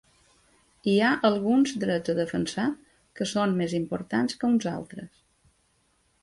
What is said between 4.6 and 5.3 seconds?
altres.